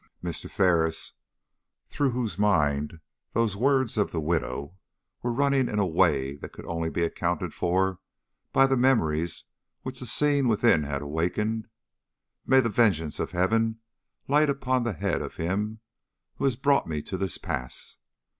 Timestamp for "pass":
17.37-17.99